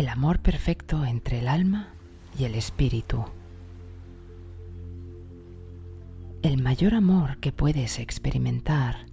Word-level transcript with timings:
el 0.00 0.08
amor 0.08 0.40
perfecto 0.40 1.04
entre 1.04 1.40
el 1.40 1.48
alma 1.48 1.90
y 2.38 2.44
el 2.44 2.54
espíritu. 2.54 3.22
El 6.40 6.62
mayor 6.62 6.94
amor 6.94 7.36
que 7.36 7.52
puedes 7.52 7.98
experimentar 7.98 9.04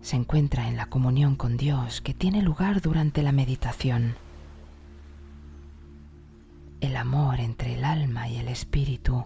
se 0.00 0.14
encuentra 0.14 0.68
en 0.68 0.76
la 0.76 0.86
comunión 0.86 1.34
con 1.34 1.56
Dios 1.56 2.00
que 2.00 2.14
tiene 2.14 2.42
lugar 2.42 2.80
durante 2.80 3.24
la 3.24 3.32
meditación. 3.32 4.14
El 6.80 6.94
amor 6.94 7.40
entre 7.40 7.74
el 7.74 7.84
alma 7.84 8.28
y 8.28 8.36
el 8.36 8.46
espíritu 8.46 9.24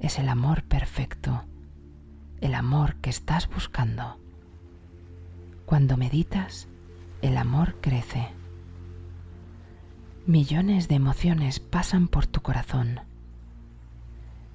es 0.00 0.18
el 0.18 0.30
amor 0.30 0.62
perfecto, 0.62 1.44
el 2.40 2.54
amor 2.54 2.94
que 3.02 3.10
estás 3.10 3.46
buscando. 3.46 4.18
Cuando 5.66 5.98
meditas, 5.98 6.66
el 7.20 7.36
amor 7.36 7.76
crece. 7.82 8.30
Millones 10.26 10.86
de 10.86 10.94
emociones 10.94 11.58
pasan 11.58 12.06
por 12.06 12.28
tu 12.28 12.42
corazón. 12.42 13.00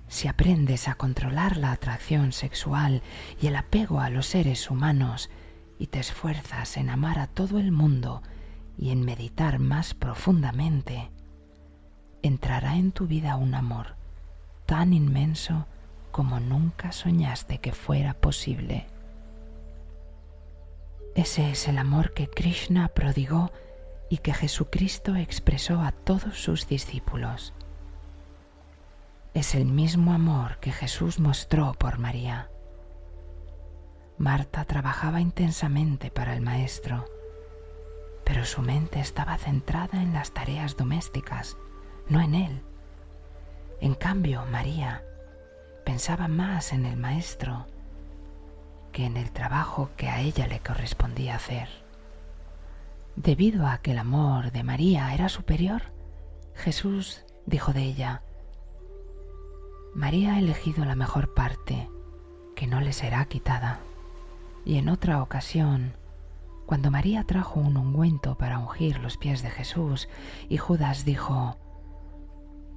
Si 0.08 0.30
aprendes 0.30 0.88
a 0.88 0.96
controlar 0.96 1.58
la 1.58 1.74
atracción 1.74 2.32
sexual 2.32 3.02
y 3.42 3.48
el 3.48 3.58
apego 3.58 4.00
a 4.00 4.10
los 4.10 4.28
seres 4.28 4.72
humanos 4.72 5.30
y 5.78 5.88
te 5.88 6.00
esfuerzas 6.00 6.78
en 6.78 6.90
amar 6.90 7.20
a 7.20 7.28
todo 7.28 7.60
el 7.60 7.74
mundo 7.74 8.24
y 8.78 8.92
en 8.92 9.04
meditar 9.04 9.60
más 9.60 9.94
profundamente, 9.94 11.12
entrará 12.24 12.78
en 12.78 12.94
tu 12.94 13.06
vida 13.06 13.36
un 13.36 13.54
amor 13.54 13.98
tan 14.66 14.94
inmenso 14.94 15.68
como 16.12 16.40
nunca 16.40 16.94
soñaste 16.94 17.58
que 17.58 17.74
fuera 17.74 18.14
posible. 18.14 18.88
Ese 21.14 21.52
es 21.52 21.68
el 21.68 21.78
amor 21.78 22.14
que 22.14 22.30
Krishna 22.30 22.88
prodigó 22.88 23.52
y 24.10 24.20
que 24.20 24.34
Jesucristo 24.34 25.16
expresó 25.16 25.82
a 25.82 25.92
todos 25.92 26.42
sus 26.42 26.68
discípulos. 26.68 27.54
Es 29.34 29.56
el 29.56 29.66
mismo 29.66 30.14
amor 30.14 30.58
que 30.59 30.72
Jesús 30.72 31.20
mostró 31.20 31.73
por 31.73 32.00
María. 32.00 32.50
Marta 34.18 34.66
trabajaba 34.66 35.22
intensamente 35.22 36.09
para 36.09 36.34
el 36.34 36.42
Maestro, 36.42 37.06
pero 38.23 38.46
su 38.46 38.62
mente 38.62 39.00
estaba 39.00 39.38
centrada 39.38 40.02
en 40.02 40.14
las 40.14 40.31
tareas 40.31 40.76
domésticas, 40.76 41.56
no 42.09 42.20
en 42.22 42.34
él. 42.34 42.62
En 43.80 43.94
cambio, 43.94 44.44
María 44.48 45.03
pensaba 45.86 46.28
más 46.28 46.74
en 46.74 46.86
el 46.86 46.98
Maestro 46.98 47.68
que 48.92 49.06
en 49.06 49.18
el 49.18 49.31
trabajo 49.31 49.92
que 49.96 50.09
a 50.09 50.20
ella 50.22 50.48
le 50.48 50.59
correspondía 50.59 51.36
hacer. 51.36 51.70
Debido 53.18 53.66
a 53.66 53.80
que 53.80 53.94
el 53.94 53.98
amor 53.98 54.52
de 54.52 54.62
María 54.62 55.12
era 55.12 55.28
superior, 55.28 55.82
Jesús 56.54 57.26
dijo 57.48 57.74
de 57.74 57.82
ella, 57.82 58.22
María 59.96 60.36
ha 60.36 60.40
elegido 60.40 60.86
la 60.86 60.94
mejor 60.94 61.34
parte, 61.34 61.90
que 62.56 62.68
no 62.68 62.80
le 62.80 62.94
será 62.94 63.26
quitada. 63.26 63.80
Y 64.66 64.78
en 64.78 64.88
otra 64.88 65.24
ocasión, 65.24 65.94
cuando 66.68 66.92
María 66.92 67.24
trajo 67.24 67.59
un 67.59 67.76
ungüento 67.76 68.38
para 68.38 68.59
ungir 68.59 69.00
los 69.00 69.18
pies 69.18 69.42
de 69.42 69.50
Jesús, 69.50 70.08
y 70.48 70.58
Judas 70.58 71.04
dijo, 71.04 71.58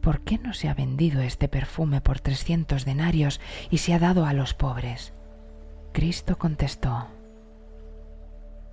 ¿Por 0.00 0.22
qué 0.22 0.38
no 0.38 0.54
se 0.54 0.70
ha 0.70 0.74
vendido 0.74 1.20
este 1.20 1.48
perfume 1.48 2.00
por 2.00 2.18
trescientos 2.20 2.86
denarios 2.86 3.42
y 3.68 3.76
se 3.76 3.92
ha 3.92 3.98
dado 3.98 4.24
a 4.24 4.32
los 4.32 4.54
pobres? 4.54 5.12
Cristo 5.92 6.38
contestó, 6.38 7.08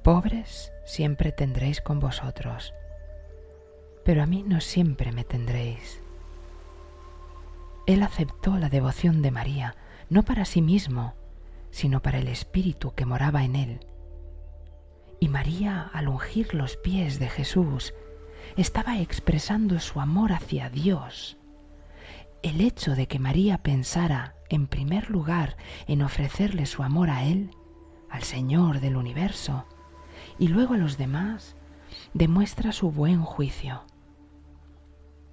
Pobres 0.07 0.71
siempre 0.85 1.33
tendréis 1.33 1.81
con 1.81 1.99
vosotros, 1.99 2.73
pero 4.05 4.23
a 4.23 4.25
mí 4.25 4.41
no 4.41 4.61
siempre 4.61 5.11
me 5.11 5.25
tendréis. 5.25 6.01
Él 7.87 8.01
aceptó 8.01 8.57
la 8.57 8.69
devoción 8.69 9.21
de 9.21 9.31
María, 9.31 9.75
no 10.09 10.23
para 10.23 10.45
sí 10.45 10.61
mismo, 10.61 11.13
sino 11.71 12.01
para 12.01 12.19
el 12.19 12.29
Espíritu 12.29 12.93
que 12.95 13.05
moraba 13.05 13.43
en 13.43 13.57
él. 13.57 13.79
Y 15.19 15.27
María, 15.27 15.91
al 15.91 16.07
ungir 16.07 16.53
los 16.53 16.77
pies 16.77 17.19
de 17.19 17.27
Jesús, 17.27 17.93
estaba 18.55 18.99
expresando 18.99 19.77
su 19.81 19.99
amor 19.99 20.31
hacia 20.31 20.69
Dios. 20.69 21.37
El 22.43 22.61
hecho 22.61 22.95
de 22.95 23.09
que 23.09 23.19
María 23.19 23.57
pensara, 23.57 24.35
en 24.47 24.67
primer 24.67 25.09
lugar, 25.09 25.57
en 25.85 26.01
ofrecerle 26.01 26.65
su 26.65 26.81
amor 26.81 27.09
a 27.09 27.25
Él, 27.25 27.51
al 28.09 28.23
Señor 28.23 28.79
del 28.79 28.95
universo, 28.95 29.65
y 30.39 30.47
luego 30.47 30.73
a 30.75 30.77
los 30.77 30.97
demás, 30.97 31.55
demuestra 32.13 32.71
su 32.71 32.91
buen 32.91 33.21
juicio. 33.21 33.83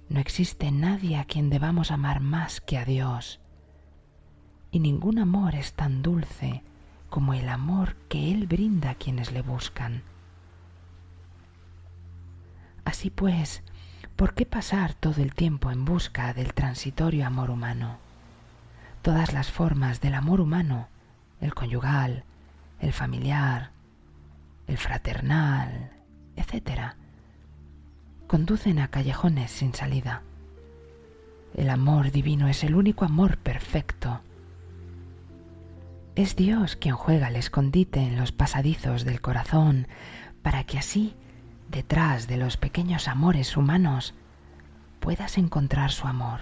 No 0.09 0.19
existe 0.19 0.71
nadie 0.71 1.17
a 1.17 1.25
quien 1.25 1.49
debamos 1.49 1.91
amar 1.91 2.19
más 2.19 2.61
que 2.61 2.77
a 2.77 2.85
Dios 2.85 3.39
y 4.75 4.79
ningún 4.79 5.19
amor 5.19 5.55
es 5.55 5.71
tan 5.71 6.01
dulce 6.01 6.61
como 7.09 7.33
el 7.33 7.47
amor 7.47 7.95
que 8.09 8.33
Él 8.33 8.45
brinda 8.45 8.89
a 8.89 8.95
quienes 8.95 9.31
le 9.31 9.41
buscan. 9.41 10.03
Así 12.83 13.09
pues, 13.09 13.63
¿por 14.17 14.33
qué 14.33 14.45
pasar 14.45 14.93
todo 14.93 15.21
el 15.21 15.33
tiempo 15.33 15.71
en 15.71 15.85
busca 15.85 16.33
del 16.33 16.53
transitorio 16.53 17.25
amor 17.25 17.51
humano? 17.51 17.99
Todas 19.01 19.31
las 19.31 19.49
formas 19.49 20.01
del 20.01 20.13
amor 20.13 20.41
humano, 20.41 20.89
el 21.39 21.53
conyugal, 21.53 22.25
el 22.81 22.91
familiar, 22.91 23.71
el 24.67 24.77
fraternal, 24.77 25.91
etc., 26.35 26.93
conducen 28.27 28.79
a 28.79 28.87
callejones 28.87 29.51
sin 29.51 29.73
salida. 29.73 30.23
El 31.53 31.69
amor 31.69 32.11
divino 32.11 32.47
es 32.47 32.63
el 32.63 32.75
único 32.75 33.05
amor 33.05 33.37
perfecto 33.37 34.21
es 36.15 36.37
Dios 36.37 36.77
quien 36.77 36.95
juega 36.95 37.27
el 37.27 37.35
escondite 37.35 37.99
en 37.99 38.15
los 38.15 38.31
pasadizos 38.31 39.03
del 39.03 39.19
corazón 39.19 39.87
para 40.41 40.63
que 40.63 40.77
así, 40.77 41.13
detrás 41.69 42.27
de 42.27 42.37
los 42.37 42.55
pequeños 42.55 43.09
amores 43.09 43.57
humanos, 43.57 44.13
puedas 45.01 45.37
encontrar 45.37 45.91
su 45.91 46.07
amor, 46.07 46.39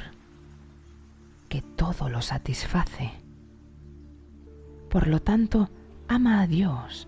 que 1.50 1.63
todo 1.63 2.07
lo 2.09 2.22
satisface. 2.22 3.13
Por 4.91 5.07
lo 5.07 5.22
tanto, 5.22 5.72
ama 6.07 6.41
a 6.41 6.47
Dios, 6.47 7.07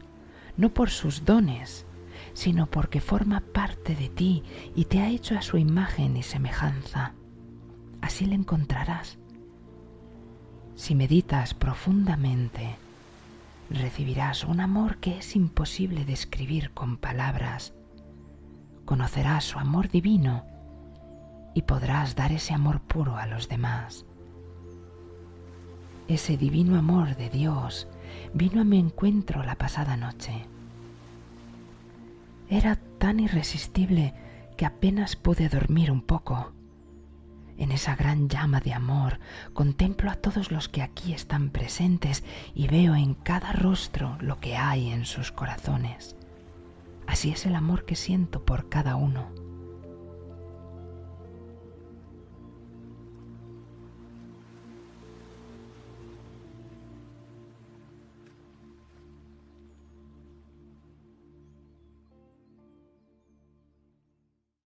no 0.58 0.74
por 0.74 0.90
sus 0.90 1.26
dones, 1.26 1.86
sino 2.34 2.68
porque 2.68 3.02
forma 3.02 3.42
parte 3.42 3.96
de 3.96 4.10
ti 4.10 4.44
y 4.76 4.86
te 4.86 5.02
ha 5.02 5.10
hecho 5.10 5.38
a 5.38 5.42
su 5.42 5.58
imagen 5.58 6.18
y 6.18 6.24
semejanza. 6.24 7.14
Así 8.02 8.26
le 8.26 8.36
encontrarás 8.36 9.18
si 10.76 10.94
meditas 10.94 11.54
profundamente, 11.54 12.76
recibirás 13.70 14.44
un 14.44 14.60
amor 14.60 14.98
que 14.98 15.18
es 15.20 15.36
imposible 15.38 16.04
describir 16.04 16.72
con 16.72 16.98
palabras. 16.98 17.74
Conocerás 18.84 19.46
su 19.46 19.58
amor 19.58 19.90
divino 19.90 20.46
y 21.54 21.62
podrás 21.62 22.16
dar 22.16 22.34
ese 22.34 22.54
amor 22.54 22.82
puro 22.82 23.16
a 23.16 23.26
los 23.26 23.48
demás. 23.48 24.06
Ese 26.08 26.38
divino 26.38 26.78
amor 26.78 27.16
de 27.16 27.30
Dios 27.30 27.88
vino 28.34 28.62
a 28.62 28.64
mi 28.64 28.80
encuentro 28.80 29.44
la 29.44 29.56
pasada 29.56 29.98
noche. 29.98 30.46
Era 32.50 32.76
tan 33.00 33.20
irresistible 33.20 34.14
que 34.56 34.66
apenas 34.66 35.16
pude 35.16 35.50
dormir 35.50 35.92
un 35.92 36.02
poco 36.02 36.54
en 37.58 37.72
esa 37.72 37.96
gran 37.96 38.28
llama 38.28 38.60
de 38.60 38.74
amor 38.74 39.20
contemplo 39.54 40.12
a 40.12 40.16
todos 40.16 40.52
los 40.52 40.68
que 40.68 40.82
aquí 40.82 41.14
están 41.14 41.50
presentes 41.50 42.24
y 42.54 42.68
veo 42.68 42.96
en 42.96 43.14
cada 43.16 43.54
rostro 43.54 44.18
lo 44.20 44.40
que 44.40 44.58
hay 44.58 44.90
en 44.90 45.06
sus 45.06 45.32
corazones. 45.32 46.16
Así 47.08 47.32
es 47.32 47.46
el 47.46 47.56
amor 47.56 47.86
que 47.86 47.96
siento 47.96 48.44
por 48.44 48.70
cada 48.70 48.96
uno. 48.96 49.45